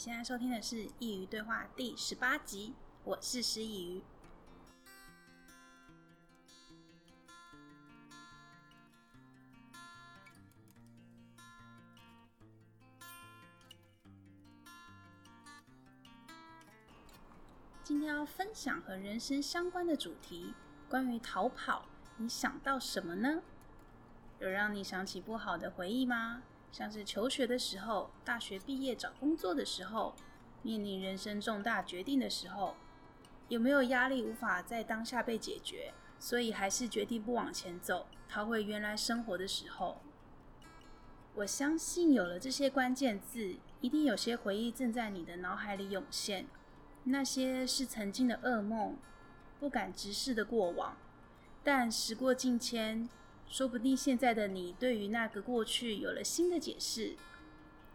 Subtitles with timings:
[0.00, 2.72] 现在收听的是《佾萮对话》第十八集，
[3.04, 4.02] 我是师佾萮。
[17.84, 20.54] 今天要分享和人生相关的主题，
[20.88, 21.84] 关于逃跑，
[22.16, 23.42] 你想到什么呢？
[24.38, 26.42] 有让你想起不好的回忆吗？
[26.72, 30.14] 像是求学的时候、大学毕业找工作的时候、
[30.62, 32.76] 面临人生重大决定的时候，
[33.48, 40.00] 有没有压力无法在当下被解决，所以还是决定不往前走，逃回原来生活的时候？
[41.34, 46.46] 我相信有了这些关键字，一定有些回忆正在你的脑海里涌现。
[47.04, 48.96] 那些是曾经的噩梦，
[49.58, 50.96] 不敢直视的过往，
[51.64, 53.08] 但时过境迁。
[53.50, 57.16] 说不定现在的你对于那个过去有了新的解释。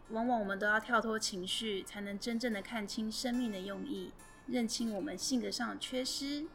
[0.10, 4.12] 往往我们都要跳脱情绪，才能真正的看清生命的用意，
[4.46, 6.46] 认清我们性格上的缺失。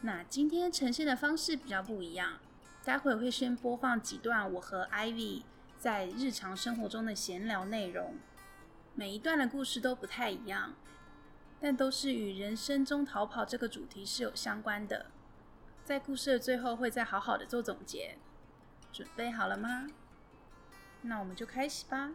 [0.00, 2.40] 那今天呈现的方式比较不一样，
[2.82, 5.42] 待会会先播放几段我和 Ivy
[5.78, 8.16] 在日常生活中的闲聊内容，
[8.94, 10.74] 每一段的故事都不太一样，
[11.60, 15.06] 但都是与人生中逃跑这个主题是有相关的。
[15.84, 18.16] 在故事的最后，会再好好的做总结。
[18.90, 19.86] 准备好了吗？
[21.02, 22.14] 那我们就开始吧。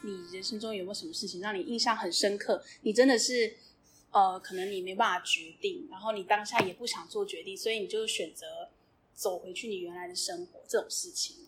[0.00, 2.64] 你人生中有没有什么事情让你印象很深刻？
[2.82, 3.56] 你真的是，
[4.10, 8.70] 呃，可能你没办法决定，然后你当下也不想做决定，所以你就选择
[9.14, 10.60] 走回去你原来的生活。
[10.66, 11.46] 这种事情，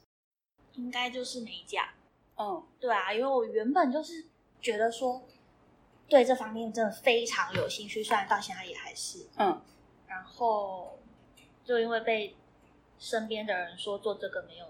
[0.75, 1.95] 应该就是美甲。
[2.37, 4.27] 嗯，对啊，因为我原本就是
[4.61, 5.27] 觉得说。
[6.09, 9.27] 对这方面真的非常有兴趣，虽然到现在也还是。
[9.37, 9.61] 嗯，
[10.07, 10.99] 然后
[11.65, 12.35] 就因为被
[12.99, 14.67] 身边的人说做这个没有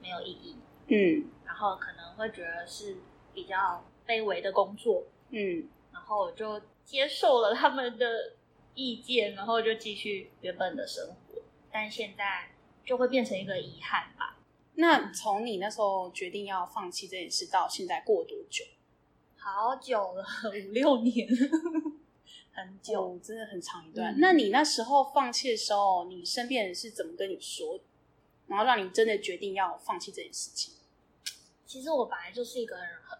[0.00, 0.56] 没有意义，
[0.86, 2.98] 嗯，然后可能会觉得是
[3.34, 8.34] 比较卑微的工作，嗯，然后我就接受了他们的
[8.74, 12.50] 意见，然后就继续原本的生活，但现在
[12.84, 14.36] 就会变成一个遗憾吧。
[14.76, 18.64] 那从你那时候决定要放弃这件事到现在过多久？
[19.48, 20.24] 好久了，
[20.68, 21.28] 五六年，
[22.52, 24.14] 很久，哦，真的很长一段。
[24.14, 24.16] 嗯。
[24.18, 27.80] 那你那时候放弃的时候，你身边人是怎么跟你说，
[28.46, 30.74] 然后让你真的决定要放弃这件事情？
[31.66, 32.76] 其实我本来就是一个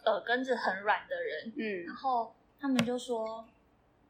[0.07, 3.45] 耳根子很软的人，嗯，然后他们就说，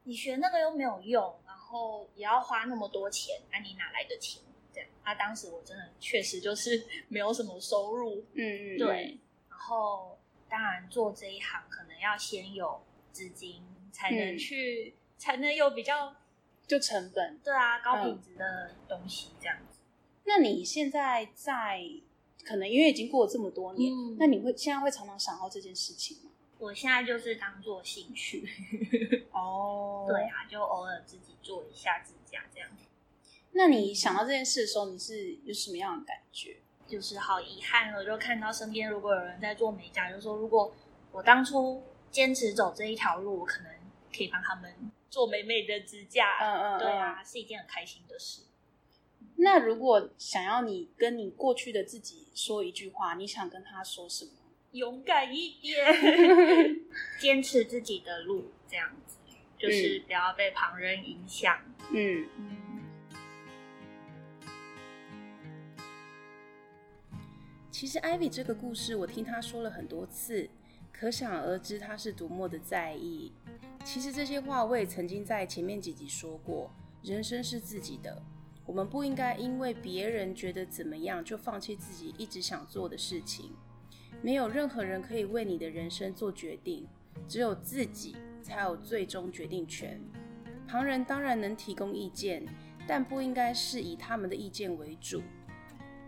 [0.03, 4.41] 你学那个又没有用，然后也要花那么多钱，那你哪来的钱？
[4.73, 9.17] 这样，啊，当时我真的确实就是没有什么收入，嗯嗯，对，
[9.49, 10.17] 然后
[10.49, 11.89] 当然做这一行可能。
[11.99, 13.61] 要先有资金，
[13.91, 16.15] 才能去，嗯、才能有比较
[16.65, 17.37] 就成本。
[17.43, 19.79] 对啊，高品质的东西这样子。
[19.81, 21.83] 嗯、那你现在在
[22.45, 26.31] 可能因为已经过了这么多年，嗯、那你会现在会常常想到这件事情吗？
[26.57, 28.47] 我现在就是当做兴趣。
[29.31, 32.69] 哦，对啊，就偶尔自己做一下指甲这样。
[33.51, 36.58] 那你想到这件事的时候，你是有什么样的感觉？
[36.89, 40.75] 就是好遗憾了，就看到身边如果有人在做美甲，就说如果。
[41.11, 43.71] 我当初坚持走这一条路，我可能
[44.15, 44.71] 可以帮他们
[45.09, 46.37] 做美美的指甲。
[46.39, 48.43] 嗯嗯，嗯，对啊，是一件很开心的事。
[49.37, 54.31] 那如果想要你跟你过去的自己说一句话，你想跟他说什么？
[54.73, 55.83] 勇敢一点，
[57.19, 59.17] 坚持自己的路，这样子
[59.57, 61.57] 就是不要被旁人影响。
[61.89, 62.68] 嗯嗯。
[67.79, 70.49] 其实 Ivy 这个故事，我听他说了很多次。
[70.91, 73.31] 可想而知，他是多么的在意。
[73.85, 76.69] 其实这些话我也曾经在前面几集说过。
[77.01, 78.21] 人生是自己的，
[78.65, 83.53] 我们不应该因为别人觉得怎么样就放弃自己一直想做的事情。
[84.21, 86.85] 没有任何人可以为你的人生做决定，
[87.29, 90.01] 只有自己才有最终决定权。
[90.67, 92.45] 旁人当然能提供意见，
[92.85, 95.21] 但不应该是以他们的意见为主。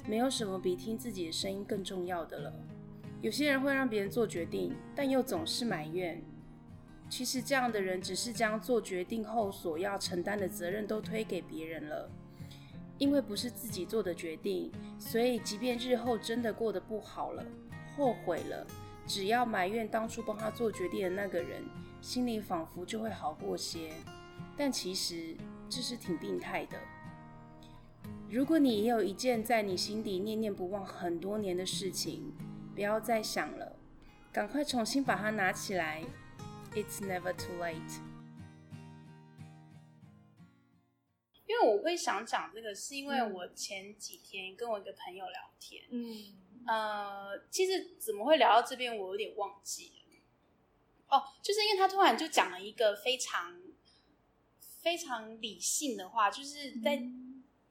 [0.08, 2.54] 没有什么比听自己的声音更重要的了。
[3.22, 6.22] 有些人会让别人做决定，但又总是埋怨。
[7.10, 12.10] 其实这样的人只是将做决定后所要承担的责任都推给别人了。
[12.98, 17.44] 因为不是自己做的决定，所以即便日后真的过得不好了、
[17.96, 18.66] 后悔了，
[19.08, 21.64] 只要埋怨当初帮他做决定的那个人，
[22.00, 23.92] 心里仿佛就会好过些。
[24.56, 25.36] 但其实
[25.68, 26.78] 这是挺病态的。
[28.32, 32.34] 如果你也有一件在你心底念念不忘很多年的事情，
[32.74, 33.76] 不要再想了，
[34.32, 36.02] 赶快重新把它拿起来。
[36.74, 38.00] It's never too late。
[41.46, 46.34] 因为我会想讲这个，是因为我前几天跟我一个朋友聊天，嗯，
[46.66, 51.18] 呃，其实怎么会聊到这边，我有点忘记了。
[51.18, 53.62] 哦，就是因为他突然就讲了一个非常
[54.82, 57.04] 非常理性的话，就是在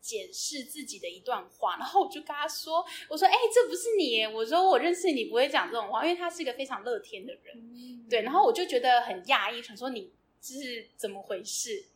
[0.01, 8.23] 检视自己的一段话， 然后我就跟他说：“我说，哎、欸，这不是你，我说我认识你不会讲这种话，因为他是一个非常乐天的人，对。
[8.23, 11.87] 然后我就觉得很讶异，想说你这是怎么回事？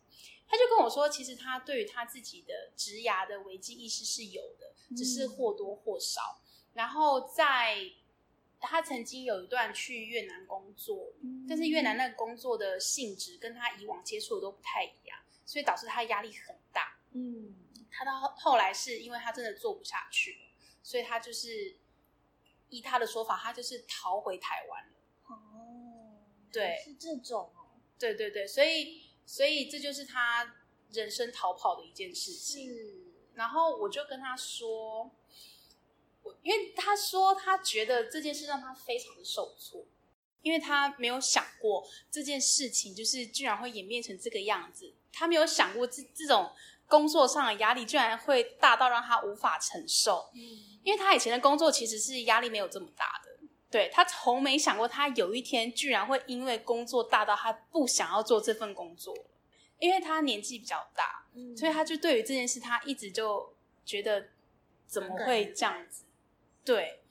[0.47, 6.39] 他就跟我说，其实他对于他自己的职涯的危机意识是有的，只是或多或少。
[6.73, 7.77] 然后在
[8.59, 11.11] 他曾经有一段去越南工作，
[11.49, 16.99] 但是越南那个工作的性质跟他以往接触的都不太一样，所以导致他压力很大。
[17.13, 17.55] 嗯。”
[17.97, 20.37] 他到后来是因为他真的做不下去了，
[20.83, 21.77] 所以他就是
[22.67, 24.93] 依他的说法，他就是逃回台湾了。
[25.27, 26.19] 哦，
[26.51, 27.79] 对，是这种哦。
[27.97, 30.55] 对对对，所以所以这就是他
[30.91, 32.67] 人生逃跑的一件事情。
[32.69, 32.97] 是。
[33.35, 35.09] 然后我就跟他说，
[36.23, 39.85] 我因为他说他觉得这件事让他非常的受挫，
[40.41, 46.51] 因为他没有想过这件事情就是居然会演变成这个样子，他没有想过这这种。
[46.87, 50.39] 工作上的压力居然会大到让他无法承受，嗯，
[50.83, 59.15] 因为他以前的工作其实是压力没有这么大的，对，他从没想过他有一天居然会因为工作大到他不想要做这份工作，
[59.79, 64.29] 因为他年纪比较大，嗯，所以他就对于这件事他一直就觉得
[64.85, 66.05] 怎么会这样子，
[66.63, 67.01] 对，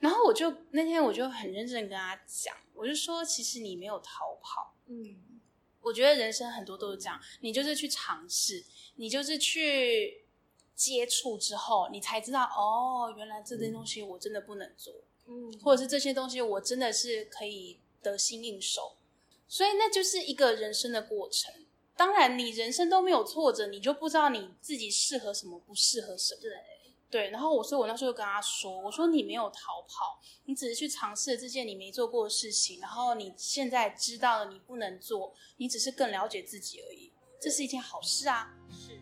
[0.00, 5.16] 然后我就那天我就很认真跟他讲，我就说其实你没有逃跑，嗯，
[5.82, 8.64] 我觉得人生很多都是这样，你就是去尝试。
[8.96, 10.24] 你就是去
[10.74, 14.92] 接触之后，你才知道哦，原来这些东西我真的不能做，
[15.26, 18.96] 嗯，或者是这些东西我真的是可以得心应手，
[19.48, 21.54] 所以那就是一个人生的过程。
[21.96, 26.40] 当然，你人生都没有挫折，你就不知道你自己适合什么，不适合什么。
[26.40, 26.50] 对
[27.12, 27.30] 对。
[27.30, 37.12] 然后我说，我那时候就跟他说，我说你没有逃跑，你只是去尝试了这件你没做过的事情，然后你现在知道了你不能做，你只是更了解自己而已。
[37.40, 38.54] 这是一件好事啊！
[38.70, 39.00] 是，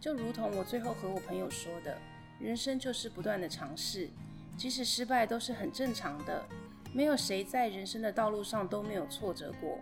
[0.00, 1.96] 就如同我最后和我朋友说的，
[2.38, 4.10] 人生就是不断的尝试，
[4.58, 6.44] 即使失败都是很正常的。
[6.92, 9.78] 没有谁在人生的道路上都没有挫折过。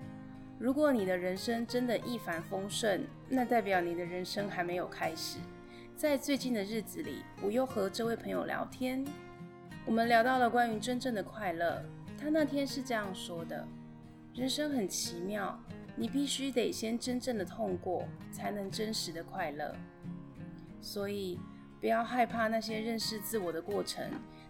[0.58, 5.38] 如果你的人生真的一帆风顺，那代表你的人生还没有开始。
[6.02, 9.06] 在最近的日子里，我又和这位朋友聊天，
[9.86, 11.80] 我们聊到了关于真正的快乐。
[12.18, 13.64] 他那天是这样说的：
[14.34, 15.56] 人生很奇妙。
[15.94, 19.76] 你必须得先真正的痛过，才能真实的快乐。
[20.80, 21.38] 所以，
[21.80, 24.04] 不要害怕那些认识自我的过程，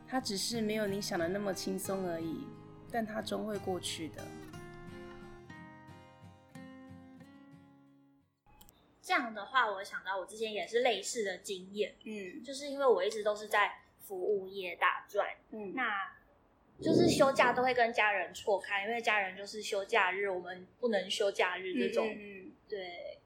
[0.09, 2.47] 它只是没有你想的那么轻松而已，
[2.91, 4.23] 但它终会过去的。
[9.03, 16.13] 这样的话，我想到我之前也是类似的经验，嗯，就是因为我一直都是在服务业打转，嗯，那。
[16.81, 22.09] 就是休假都会跟家人错开，因为家人就是休假日，我们不能休假日这种。
[22.09, 23.21] 嗯嗯，对，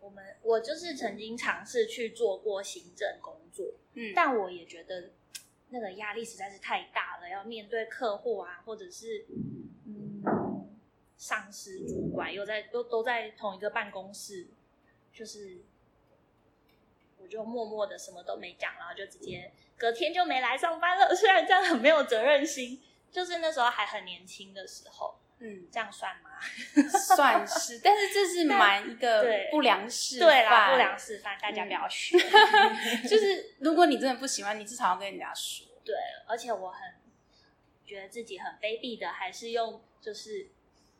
[0.00, 5.10] 我们我就是曾经尝试去做过行政工作，嗯，但我也觉得
[5.68, 9.26] 那个压力实在是太大了，要面对客户啊，或者是
[9.84, 10.22] 嗯
[11.18, 14.46] 上司主管又在都都在同一个办公室，
[15.18, 15.58] 就是
[17.16, 19.50] 我就默默的什么都没讲，然后就直接。
[19.76, 22.80] 隔天就没来上班了， 虽然这样很没有责任心，
[23.10, 26.30] 就是那时候还很年轻的时候，嗯，这样算吗？
[26.98, 32.16] 算是，但是这是 蛮一个不良示范，对啦，不良示范，大家不要学。
[32.18, 35.66] 嗯、就是如果你真的不喜欢，你至少要跟人家说。
[35.84, 35.94] 对，
[36.26, 36.80] 而且我很
[37.86, 40.50] 觉得自己很卑鄙的，还是用就是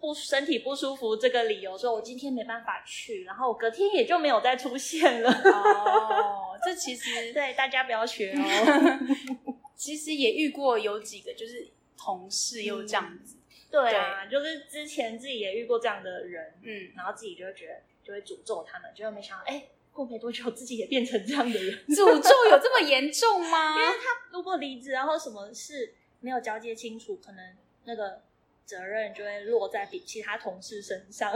[0.00, 5.30] 不身体不舒服这个理由说，我今天没办法去，然后我隔天也就没有再出现了。
[5.30, 6.44] 哦。
[6.64, 9.54] 这其实 对大家不要学哦。
[9.76, 13.36] 其实也遇过有几个，就是同事又这样子。
[13.36, 21.78] 嗯、对啊对，就是之前自己也遇过这样的人，嗯，然后自己就会觉得就会诅咒他们，结果没想到，哎，过没多久自己也变成这样的人。
[21.86, 23.80] 诅咒有这么严重吗？
[23.80, 28.20] 因为他如果离职，然后什么事没有交接清楚，可能那个
[28.68, 31.32] 责任就会落在比其他同事身上。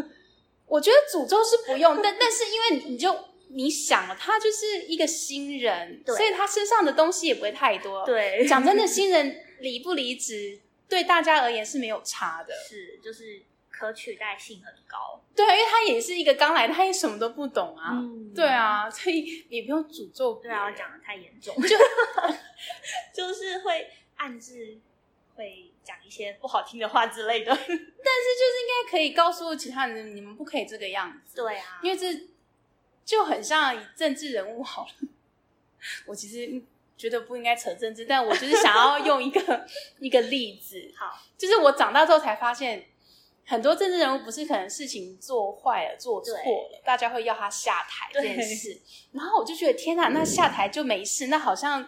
[0.66, 3.14] 我觉得诅咒是不用， 但但是因为你就。
[3.54, 8.02] 你想了，他就是一个新人，所以他身上的东西也不会太多。
[8.06, 12.54] 对，讲真的，新人离不离职，对大家而言是没有差的。
[12.66, 15.22] 是，就是可取代性很高。
[15.36, 17.90] 对，因为他也是一个刚来的，他也什么都不懂啊。
[17.92, 20.40] 嗯，对啊，所以也不用诅咒。
[20.42, 21.76] 对啊，我讲的太严重，就
[23.12, 23.86] 就是会
[24.16, 24.56] 暗自
[25.36, 27.50] 会讲一些不好听的话之类的。
[27.56, 31.36] 但是就是应该可以告诉其他人，你们不可以这个样子。
[31.36, 32.28] 对啊，因为这。
[33.04, 35.08] 就很像以政治人物好了，
[36.06, 36.62] 我其实
[36.96, 39.66] 觉得不应该扯政治，但我就是想要用一个
[39.98, 40.94] 一个例子。
[40.96, 42.86] 好，就是我长大之后才发现，
[43.44, 48.80] 很多政治人物不是可能事情做坏了、做错了，大家会要他下台这件事。
[49.10, 51.26] 然后我就觉得天哪，那下台就没事？
[51.26, 51.86] 那好像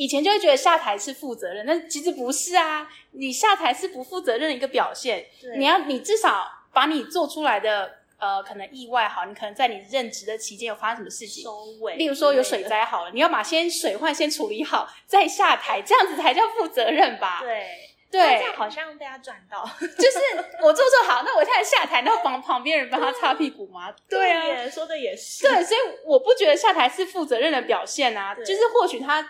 [0.00, 2.88] 以前就会觉得下台是负责任，但其实不是啊！
[3.10, 5.26] 你下台是不负责任的一个表现。
[5.58, 7.96] 你要，你至少把你做出来的。
[8.18, 11.42] 呃，可能意外好，你可能在你任职的期间有发生什么事情？
[11.42, 17.40] 收尾，例如说有水灾好了，你要把先水患先处理好，再下台，这样子才叫负责任吧？
[17.40, 17.66] 对
[18.10, 20.18] 对，这样好像被他赚到， 就是
[20.62, 23.90] 我做做好，那我现在下台，然后旁旁边人帮他擦屁股吗？
[24.06, 25.48] 对啊，说的也是。
[25.48, 29.26] 对，所以我不觉得下台是负责任的表现啊，就是或许他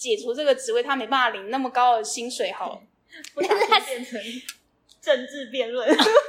[0.00, 2.82] 解除这个职位，他没办法领那么高的薪水，好，
[3.34, 4.18] 不然他变成
[4.98, 5.86] 政治辩论。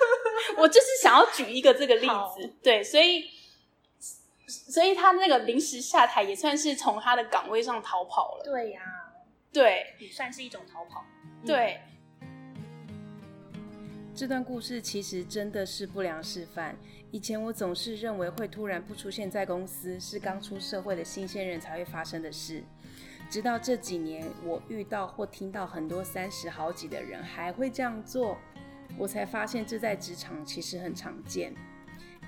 [0.58, 3.30] 我就是想要举一个这个例子，对，所以，
[4.46, 8.44] 所以他那个临时下台也算是从他的岗位上逃跑了。
[8.44, 8.82] 对呀，
[9.54, 11.06] 对，也算是一种逃跑。
[11.46, 11.80] 对，
[14.14, 16.78] 这段故事其实真的是不良示范。
[17.12, 22.64] 以前我总是认为会突然不出现在公司是刚出社会的新鲜人才会发生的事，
[23.32, 28.38] 直到这几年我遇到或听到很多三十好几的人还会这样做。
[28.98, 31.56] 我才发现这在职场其实很常见，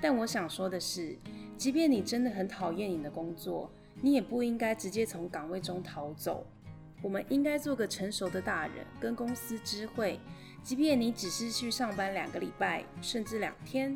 [0.00, 1.14] 但我想说的是，
[1.58, 3.70] 即便你真的很讨厌你的工作，
[4.00, 6.46] 你也不应该直接从岗位中逃走。
[7.02, 10.18] 我们应该做个成熟的大人，跟公司知会，
[10.62, 13.94] 即便你只是去上班两个礼拜，甚至两天，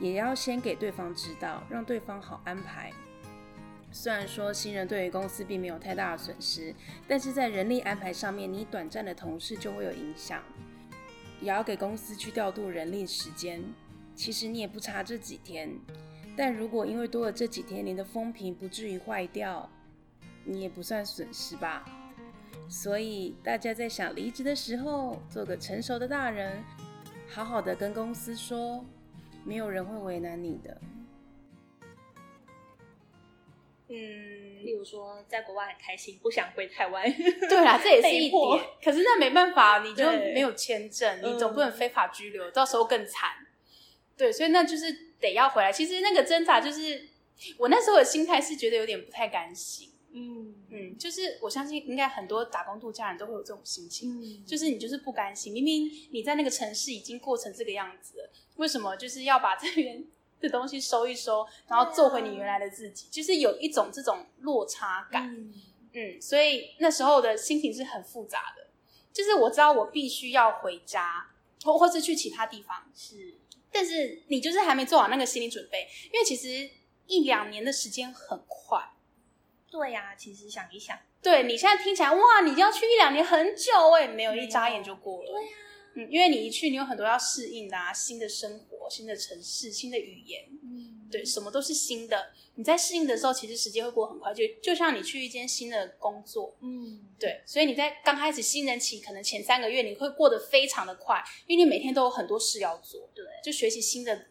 [0.00, 2.90] 也要先给对方知道，让对方好安排。
[3.92, 6.74] 虽然说新人对于公司并没有太大的损失，
[7.06, 10.42] 但是在人力安排上面，你短暂的同事就会有影响。
[11.40, 13.62] 也要给公司去调度人力时间，
[14.14, 15.70] 其实你也不差这几天，
[16.36, 19.68] 但如果因为多了这几天，你的风评不至于坏掉，
[20.44, 21.84] 你也不算损失吧。
[22.68, 26.64] 所以大家在想离职的时候，做个成熟的大人，
[27.28, 28.82] 好好的跟公司说，
[29.44, 30.80] 没有人会为难你的。
[33.92, 37.04] 嗯，例如说在国外很开心，不想回台湾。
[37.48, 38.40] 对啊，这也是一点。
[38.82, 43.30] 可是那没办法，你就没有签证，你总不能非法拘留，到时候更惨。
[44.16, 45.70] 对，所以那就是得要回来。
[45.70, 47.08] 其实那个挣扎就是，
[47.58, 49.90] 我那时候的心态是觉得有点不太甘心。
[50.14, 60.04] 嗯嗯，就是我相信应该很多打工度假人都会有这种心情，嗯，就是你就是不甘心，明明你在那个城市已经过成这个样子了，为什么就是要把这边？
[60.42, 65.32] 这东西收一收，然后做回你原来的自己，就是有一种这种落差感。
[65.32, 65.54] 嗯，
[65.92, 68.66] 嗯，所以那时候的心情是很复杂的。
[69.12, 71.30] 就是我知道我必须要回家，
[71.62, 73.34] 或或是去其他地方，是，
[73.70, 76.68] 但是你就是还没做好那个心理准备，因为其实
[77.06, 78.82] 一两年的时间很快。
[79.70, 85.30] 对呀，其实想一想，对，你现在听起来哇，你要去一两年很久哎，没有，一眨眼就过了。
[85.30, 85.50] 对呀。
[85.94, 92.32] 嗯，因为你一去，你有很多要适应的啊，新的生活、新的城市、新的语言，嗯，对，什么都是新的。
[92.54, 104.26] 你在适应的时候，其实时间会过很快，就就像你去一间新的工作，嗯，对，所以你在刚开始新人期，可能前三个月你会过得非常的快，因为你每天都有很多事要做，对，就学习新的，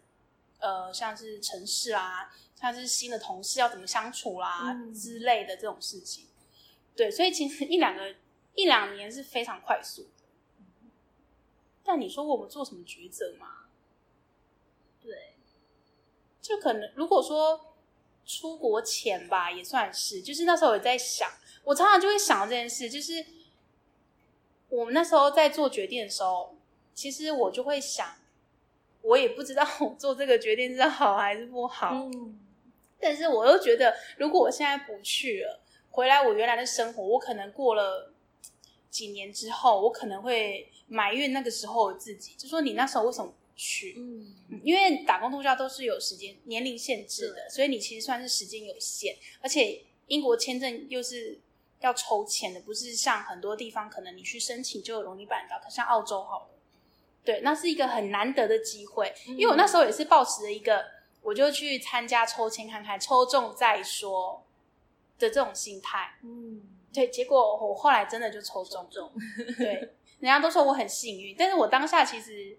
[0.59, 6.25] 呃，像是城市啊，像是新的同事要怎么相处啦、啊嗯、之类的这种事情，
[6.95, 8.15] 对，所以其实一两个
[8.55, 10.07] 一两年是非常快速。
[11.83, 13.65] 但你说我们做什么抉择吗？
[15.01, 15.33] 对，
[16.41, 17.73] 就可能如果说
[18.25, 20.21] 出国前吧，也算是。
[20.21, 21.29] 就是那时候我在想，
[21.63, 23.25] 我常常就会想到这件事，就是
[24.69, 26.55] 我们那时候在做决定的时候，
[26.93, 28.15] 其实我就会想，
[29.01, 31.93] 我也不知道我做这个决定是好还是不好。
[31.93, 32.39] 嗯，
[32.99, 35.59] 但是我又觉得，如果我现在不去了，
[35.89, 38.13] 回来我原来的生活，我可能过了
[38.91, 40.67] 几年之后，我可能会。
[40.93, 43.95] 埋怨那个时候的自己，就说你那时候为什么不去？
[43.97, 51.39] 嗯，因为打工度假都是有时间年龄限制的，所以你其实算是时间有限，而且英国签证又是
[51.79, 56.49] 要抽签的，不是像很多地方可能你去申请就容易办到，可像澳洲好了，
[57.23, 59.13] 对，那是一个很难得的机会。
[59.27, 60.83] 因为我那时候也是抱持了一个，
[61.21, 64.45] 我就去参加抽签看看，抽中再说
[65.17, 66.17] 的这种心态。
[66.23, 66.61] 嗯，
[66.93, 69.11] 对，结果我后来真的就抽中，抽中
[69.57, 69.93] 对。
[70.19, 72.55] 人家都说我很幸运，但是我当下其实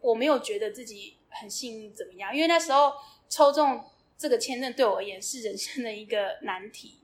[0.00, 2.92] 我没有觉得自己很幸运怎么样，因为那时候
[3.26, 3.82] 抽中
[4.18, 6.98] 这个签证对我而言是人生的一个难题。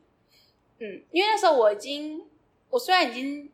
[0.81, 2.27] 嗯，因为那时候我已经，
[2.69, 3.51] 我虽然已经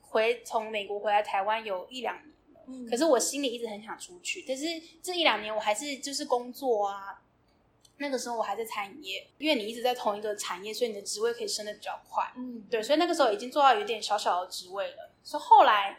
[0.00, 4.64] 回从美国回来台湾有一两年了，嗯，可是我心里一直很想出去，但是
[5.00, 7.21] 这一两年我还是就是工作啊，
[8.02, 12.30] 那个时候我还在餐饮业，因为你一直在同一个产业，所以你的职位可以升的比较快。
[12.36, 15.10] 嗯，对，所以那个时候已经做到有点小小的职位了。
[15.22, 15.96] 所以后来，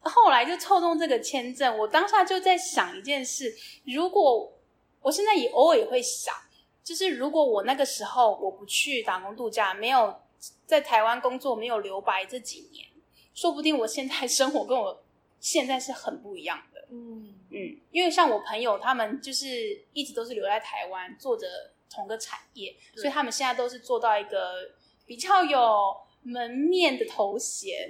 [0.00, 3.54] 后来就凑中这个签证，我当下就在想一件事：
[3.86, 4.52] 如果
[5.00, 6.34] 我现在也偶尔也会想，
[6.82, 10.20] 就是如果我那个时候我不去打工度假，没有
[10.66, 12.86] 在台湾工作，没有留白这几年，
[13.32, 15.02] 说不定我现在生活跟我
[15.38, 16.88] 现在是很不一样的。
[16.90, 19.46] 嗯嗯，因为像我朋友他们就是
[19.92, 21.46] 一直都是留在台湾做着
[21.88, 24.72] 同个产业，所以他们现在都是做到一个
[25.06, 27.88] 比较有门面的头衔。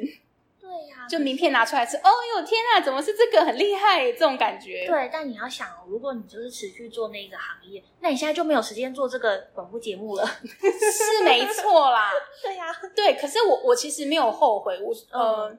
[0.60, 4.86] 对呀、啊，就名片拿出来吃，哦哟天啊，怎么是这个很厉害这种感觉？
[4.86, 12.10] 对，但你要想哦，如果你就是持续做那个行业，那你现在就没有时间做这个广播节目了， 是没错啦。
[12.42, 15.58] 对呀、啊，对，可是我我其实没有后悔，我呃、嗯、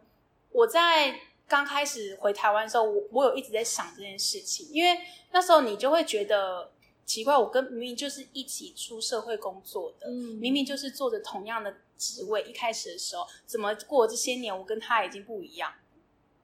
[0.51, 1.15] 我在
[1.47, 4.99] 刚开始回台湾的时候，我我有一直在想这件事情，因为
[5.31, 6.71] 那时候你就会觉得
[7.05, 11.75] 奇怪，我跟明明就是一起出社会工作的，嗯，明明就是做着同样的。
[11.97, 15.73] 职位一开始的时候，怎么过这些年，我跟他已经不一样。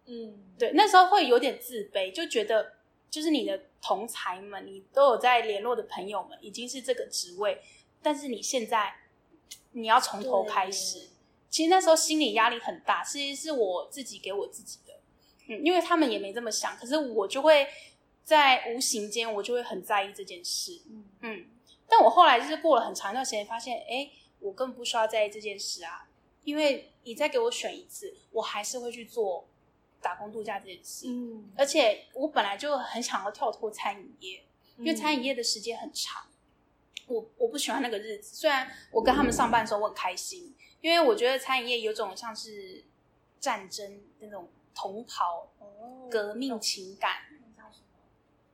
[0.06, 2.76] 嗯，对，那时候会有点自卑，就觉得
[3.10, 7.62] 就是你的同才们，你都有在联络的朋友们，已经是这个职位，
[8.02, 8.96] 但是你现在
[9.74, 11.10] 你要从头开始。
[11.50, 14.91] 其实那时候心理压力很大，其实是我自己给我自己的。
[15.52, 17.68] 嗯，因为他们也没这么想，可是我就会
[18.24, 20.82] 在无形间，我就会很在意这件事。
[20.90, 21.46] 嗯嗯，
[21.88, 24.12] 但我后来就是过了很长一段时间，发现，哎。
[24.42, 26.08] 我根本不需要在意这件事啊，
[26.44, 29.46] 因为你再给我选一次，我还是会去做
[30.02, 31.06] 打工度假这件事。
[31.08, 34.44] 嗯，而且我本来就很想要跳脱餐饮业，
[34.80, 36.26] 因为餐饮业的时间很长，
[37.06, 38.36] 我我不喜欢那个日子。
[38.36, 42.84] 虽然我跟他们上班的时候我很开心，因为我觉得餐饮业有种像是
[43.40, 45.50] 战争那种同袍
[46.10, 47.12] 革命情感。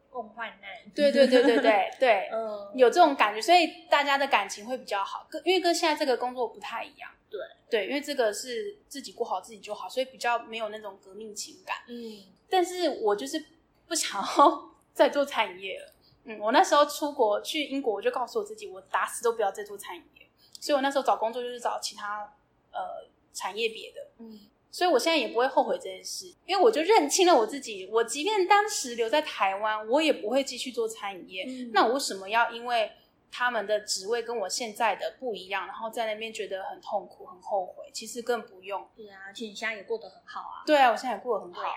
[0.09, 7.39] 共患难，对对对对对 对，嗯，有这种感觉，所以大家的感情会比较好，跟因为跟现在这个工作不太一样，对。
[7.69, 13.45] 对，因为这个是自己过好自己就好，所以比较没有那种革命情感，嗯，但是我就是
[13.85, 20.27] 不想要再做餐饮业了，嗯，我那时候出国去英国，我就告诉我自己，我打死都不要再做餐饮业，
[20.59, 22.33] 所以我那时候找工作就是找其他
[22.71, 24.39] 呃产业别的，嗯。
[24.77, 27.89] 所以，我现在也不会后悔这件事，因为我就认清了我自己。
[27.91, 31.45] 我即便当时留在台湾，我也不会继续做餐饮业。
[31.47, 31.71] 嗯。
[31.73, 32.91] 那我为什么要因为
[33.31, 37.89] 他们的职位跟我现在的不一样，然后在那边觉得很痛苦、很后悔？
[37.91, 38.87] 其实更不用。
[38.95, 40.61] 对啊，而且你现在也过得很好啊。
[40.63, 41.63] 对啊，我现在也过得很好。
[41.63, 41.73] 对啊。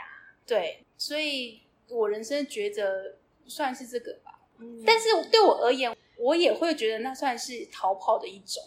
[0.46, 4.40] 对，所以我人生抉择算是这个吧。
[4.58, 4.84] 嗯。
[4.84, 8.62] 但是对我而言，我也会觉得那算是逃跑的一种。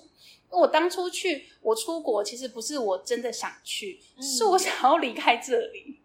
[0.54, 6.00] 我当初去，我出国其实不是我真的想去，嗯、是我想要离开这里。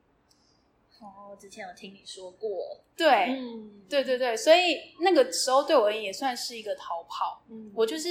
[1.01, 7.45] 哦，之前有听你说过，对，嗯，对对对，所以那个时候对我而言也算是一个逃跑。
[7.49, 8.09] 嗯，我就是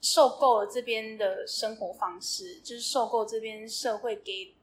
[0.00, 4.54] 受够了这边的生活方式，就是受够这边社会给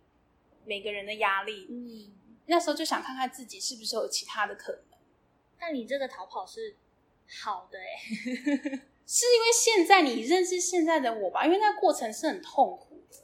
[0.65, 1.65] 每个人的压力。
[1.69, 2.13] 嗯，
[2.45, 4.81] 那时候就想看看自己是不是有其他的可能。
[5.59, 6.75] 那你这个逃跑是
[7.43, 8.81] 好的哎。
[9.07, 13.17] 是因为现在你认识现在的我吧，因为那个过程是很痛苦的，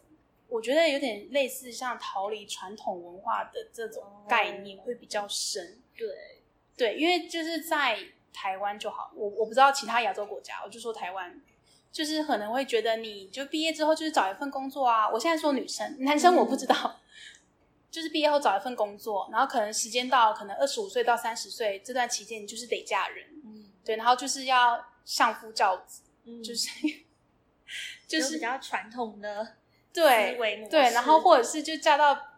[0.47, 5.81] 我觉得有点类似像逃离传统文化的这种概念会比较深。
[5.97, 6.07] 对
[6.77, 7.97] 对，因为就是在
[8.31, 11.41] 台湾就好，我我不知道其他亚洲国家，我就说台湾，
[11.91, 15.09] 就是可能会觉得你就毕业之后就是找一份工作啊。
[15.09, 16.95] 我现在说女生，男生我不知道，嗯、
[17.89, 23.25] 就是毕业后找一份工作，然后可能时间到，可能二十五岁到三十岁这段期间，你就是得嫁人。
[23.43, 24.85] 嗯，对，然后就是要。
[25.05, 26.69] 相夫教子，嗯、就是
[28.07, 29.55] 就是比较传统的
[29.93, 30.37] 对
[30.69, 32.37] 对，然后或者是就嫁到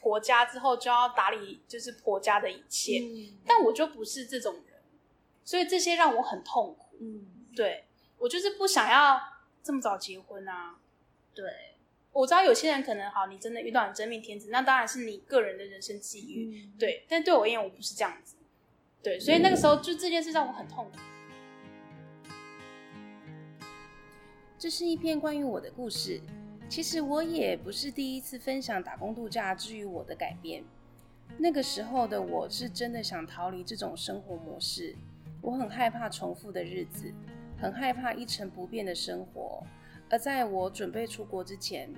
[0.00, 4.82] 婆家之后就要打理就是婆家的一切，嗯、但我就不是这种人，
[5.44, 6.96] 所以这些让我很痛苦。
[7.00, 7.84] 嗯，对，
[8.18, 9.20] 我就是不想要
[9.62, 10.78] 这么早结婚啊。
[11.34, 11.44] 对，
[12.12, 16.62] 我知道有些人可能好，你真的遇到你真命天子，那当然是你个人的人生际遇。
[16.66, 18.36] 嗯、对，但对我而言，我不是这样子。
[19.02, 20.98] 对，所以那个时候就这件事让我很痛苦。
[24.64, 26.18] 这是一篇关于我的故事。
[26.70, 30.64] 其实我也不是第一次分享打工度假之于我的改变。
[31.36, 34.96] 那个时候的我是真的想逃离这种生活模式。
[35.42, 37.12] 我很害怕重复的日子，
[37.58, 39.62] 很害怕一成不变的生活。
[40.08, 41.90] 而在我准备出国之前，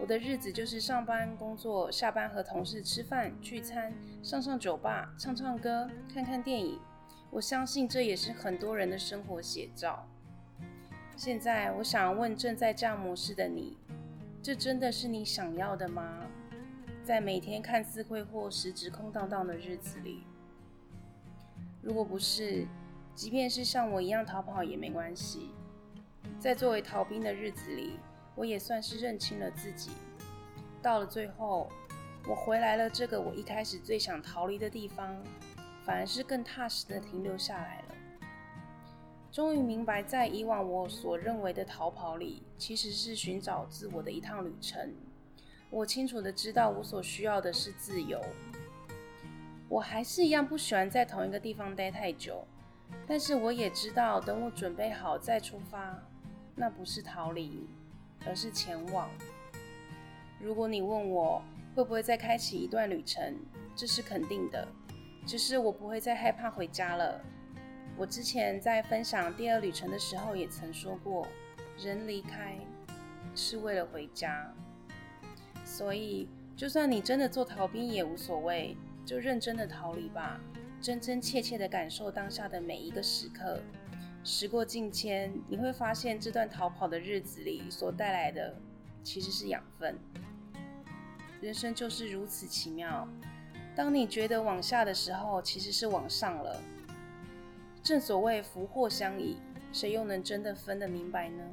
[0.00, 6.80] 我的日子就是上班、工作、下班和同事吃饭、聚餐、上上酒吧、唱唱歌、看看电影。
[7.30, 10.08] 我相信这也是很多人的生活写照。
[11.16, 13.78] 现在我想问正在这样模式的你，
[14.42, 16.26] 这真的是你想要的吗？
[17.04, 20.24] 在每天看似挥霍、实质空荡荡的日子里，
[21.80, 22.66] 如果不是，
[23.14, 25.50] 即便是像我一样逃跑也没关系。
[26.40, 28.00] 在作为逃兵的日子里，
[28.34, 29.92] 我也算是认清了自己。
[30.82, 31.70] 到了最后，
[32.26, 35.16] 我回来了这个我一开始最想逃离的地方，
[35.84, 37.83] 反而是更踏实的停留下来。
[39.34, 44.94] 终于明白，在以往我所认为的逃跑里，其实是寻找自我的一趟旅程。
[45.70, 48.20] 我清楚的知道，我所需要的是自由。
[49.68, 52.46] 我还是一样不喜欢在同一个地方待太久，
[53.08, 56.00] 但是我也知道，等我准备好再出发，
[56.54, 57.66] 那不是逃离，
[58.24, 59.10] 而是前往。
[60.38, 61.42] 如果你问我
[61.74, 63.34] 会不会再开启一段旅程，
[63.74, 64.68] 这是肯定的，
[65.26, 67.20] 只是我不会再害怕回家了。
[67.96, 71.28] 我之前在分享第二旅程的时候也曾说过，
[71.78, 72.58] 人离开
[73.36, 74.52] 是为了回家，
[75.64, 78.76] 所以就算你真的做逃兵也无所谓，
[79.06, 80.40] 就认真的逃离吧，
[80.80, 83.60] 真真切切的感受当下的每一个时刻。
[84.24, 88.56] 时过境迁，你会发现这段逃跑的日子里所带来的
[89.02, 89.96] 其实是养分。
[91.40, 93.06] 人生就是如此奇妙，
[93.76, 96.60] 当你觉得往下的时候，其实是往上了。
[97.84, 99.36] 正所谓福祸相依，
[99.70, 101.44] 谁又能真的分得明白呢？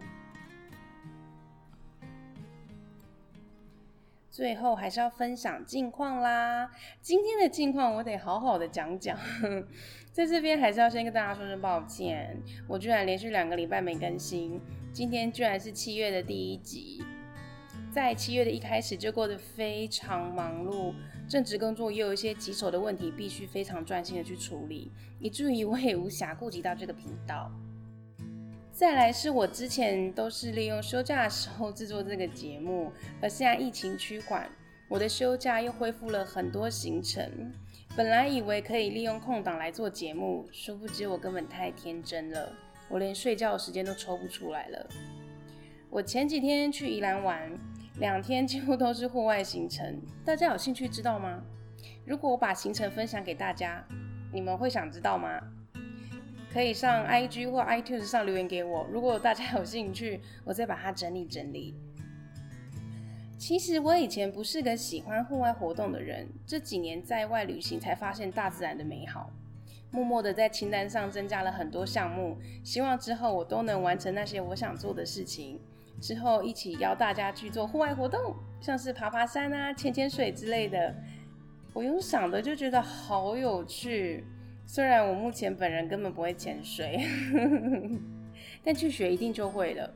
[4.30, 6.72] 最后还是要分享近况啦。
[7.02, 9.20] 今天的近况我得好好的讲讲，
[10.14, 14.62] 在这边还是要先跟大家说声抱歉，我居然连续两个礼拜没更新，
[14.94, 17.04] 今天居然是七月的第一集。
[17.92, 20.94] 在七月的一开始就过得非常忙碌，
[21.28, 27.52] 正职工作也有一些棘手的问题，必须非常专心的去处理，以至于我也无暇顾及到这个频道。
[28.72, 34.50] 再来是我之前都是利用休假的时候制作这个节目，而现在疫情趋缓，
[34.88, 37.30] 我的休假又恢复了很多行程。
[37.94, 42.54] 本来以为可以利用空档来做节目，殊不知我根本太天真了，
[42.88, 44.88] 我连睡觉的时间都抽不出来了。
[45.90, 47.52] 我前几天去宜兰玩。
[48.00, 51.44] 两天几乎都是户外行程，大家有兴趣知道吗？
[52.06, 53.86] 如果我把行程分享给大家，
[54.34, 55.40] 你们会想知道吗？
[56.52, 58.88] 可以上 IG 或 iTunes 上留言给我。
[58.92, 61.76] 如果大家有兴趣，我再把它整理整理。
[63.38, 69.32] 其实我以前不是个喜欢户外活动的人，这几年在外旅行才发现大自然的美好，
[69.92, 75.60] 默默的在清单上增加了很多项目，希望之后我都能完成那些我想做的事情。
[76.02, 80.94] 之后一起邀大家去做户外活动，像是爬爬山啊、潜潜水之类的。
[81.74, 84.26] 我用想的就觉得好有趣。
[84.66, 87.00] 虽然我目前本人根本不会潜水，
[88.64, 89.94] 但去学一定就会了。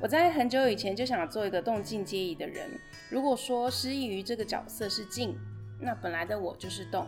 [0.00, 2.68] 我在很久以前就想做一个动静皆宜的人。
[3.10, 5.36] 如果说失忆于这个角色是静，
[5.80, 7.06] 那本来的我就是动。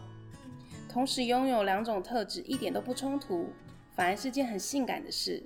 [0.88, 3.50] 同时拥有两种特质一点都不冲突，
[3.94, 5.42] 反而是件很性感的事。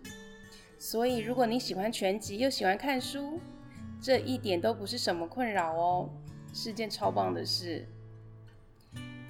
[0.78, 3.40] 所以，如果你喜欢全集又喜欢看书，
[4.00, 6.10] 这一点都不是什么困扰哦，
[6.52, 7.86] 是件超棒的事。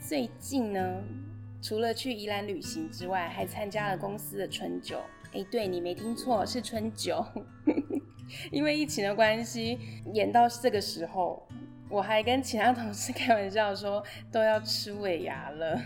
[0.01, 1.03] 最近呢，
[1.63, 5.01] 除了去宜兰旅行之外，还参加了公司的春酒。
[5.33, 7.25] 哎，对，你没听错，是春酒。
[8.51, 9.79] 因为疫情的关系，
[10.13, 11.47] 演到这个时候，
[11.89, 15.81] 我还跟其他同事开玩笑说都要吃尾牙了。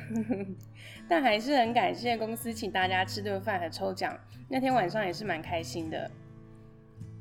[1.10, 4.16] 但还是很感谢公司请大家吃顿饭和抽奖，
[4.48, 6.08] 那天晚上也是蛮开心的。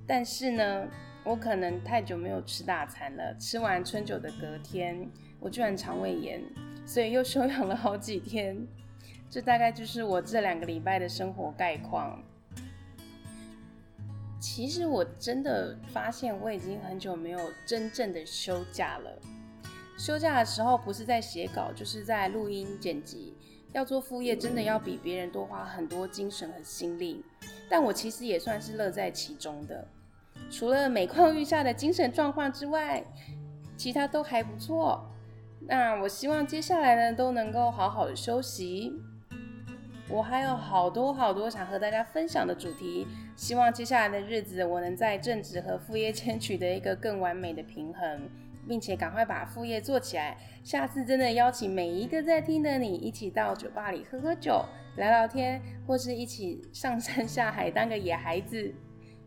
[0.06, 0.88] 但是呢，
[1.24, 6.40] 我可能太久没有吃大餐了，吃完春酒的隔天，我居然肠胃炎，
[6.86, 8.56] 所以又休养了好几天。
[9.28, 12.24] 这大概就是我这两个礼拜的生活概况。
[14.40, 19.20] 其实我真的发现我已经很久没有真正的休假了。
[19.98, 23.34] 休假的时候不是在写稿，就是在录音剪辑。
[23.74, 27.24] 要做副业，真的要比别人多花很多精神和心力，
[27.70, 29.88] 但我其实也算是乐在其中的。
[30.50, 33.04] 除了每况愈下的精神状况之外，
[33.78, 35.06] 其他都还不错。
[35.68, 38.94] 那我希望接下来呢，都能够好好的休息。
[40.10, 43.06] 我还有好多好多想和大家分享的主题，
[43.36, 48.22] 希望接下来的日子，我能在正职和副业间取得一个更完美的平衡。
[48.68, 50.38] 并且赶快把副业做起来。
[50.64, 54.64] 下次真的邀请每一个在听的你一起到酒吧里喝喝酒、
[54.98, 58.74] 聊聊天，或是一起上山下海当个野孩子，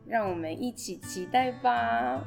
[0.06, 2.24] 让我们一起期待吧。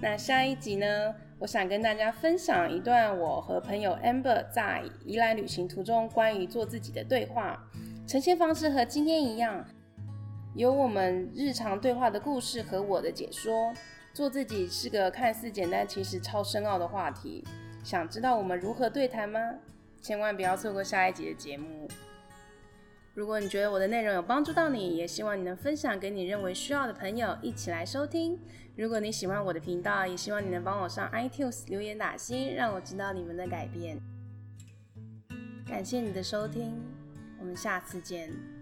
[0.00, 7.64] 那下一集呢，我想跟大家分享一段我和朋友 Amber 在宜兰旅行途中关于做自己的对话，
[8.06, 9.64] 呈现方式和今天一样，
[10.54, 13.72] 有我们日常对话的故事和我的解说。
[14.14, 17.44] 做自己是个看似简单，其实超深奥的话题。
[17.82, 19.40] 想知道我们如何对谈吗？
[20.00, 21.88] 千万不要错过下一集的节目。
[23.12, 28.38] 如果你觉得我的内容有帮助到你，也希望你能分享给你认为需要的朋友一起来收听。
[28.76, 33.98] 如果你喜欢我的频道，也希望你能帮我上 iTunes 留言打星，让我知道你们的改变。
[35.66, 36.80] 感谢你的收听，
[37.40, 38.53] 我们下次见。